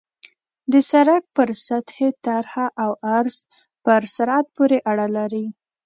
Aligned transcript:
د 0.71 0.73
سرک 0.89 1.23
د 1.37 1.41
سطحې 1.67 2.09
طرح 2.25 2.53
او 2.83 2.91
عرض 3.15 3.35
په 3.83 3.91
سرعت 4.15 4.45
پورې 4.55 4.77
اړه 4.91 5.07
لري 5.17 5.45